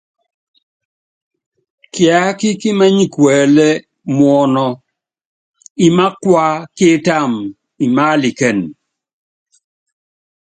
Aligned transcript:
Kiákí 1.93 2.49
kí 2.59 2.69
mɛnyikuɛlɛ, 2.79 3.67
muɔnɔ́, 4.17 4.71
ima̰kúa 5.85 6.45
kiptama 6.75 7.39
ímalikɛ́n. 7.85 8.57